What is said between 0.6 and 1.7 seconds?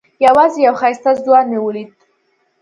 یو ښایسته ځوان مې